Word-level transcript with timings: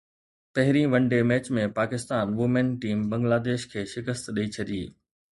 پهرين 0.53 0.87
one 0.91 1.03
day 1.11 1.19
match 1.29 1.45
۾ 1.55 1.61
Pakistan 1.79 2.25
women 2.37 2.67
team 2.81 2.99
Bangladesh 3.11 3.61
کي 3.71 3.81
شڪست 3.93 4.23
ڏئي 4.35 4.47
ڇڏي 4.55 4.81